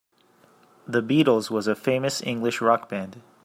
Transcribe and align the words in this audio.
The 0.87 1.03
Beatles 1.03 1.51
was 1.51 1.67
a 1.67 1.75
famous 1.75 2.23
English 2.23 2.59
rock 2.59 2.89
band. 2.89 3.21